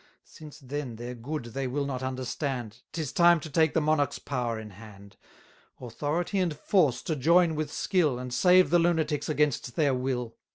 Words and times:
Since 0.25 0.61
then 0.61 0.95
their 0.95 1.13
good 1.13 1.45
they 1.53 1.67
will 1.67 1.85
not 1.85 2.01
understand, 2.01 2.81
'Tis 2.91 3.11
time 3.11 3.39
to 3.41 3.51
take 3.51 3.75
the 3.75 3.81
monarch's 3.81 4.17
power 4.17 4.59
in 4.59 4.71
hand; 4.71 5.15
Authority 5.79 6.39
and 6.39 6.57
force 6.57 7.03
to 7.03 7.15
join 7.15 7.53
with 7.53 7.71
skill, 7.71 8.17
And 8.17 8.33
save 8.33 8.71
the 8.71 8.79
lunatics 8.79 9.29
against 9.29 9.75
their 9.75 9.93
will. 9.93 10.37